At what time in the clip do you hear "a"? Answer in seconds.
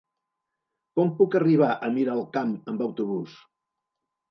1.75-1.91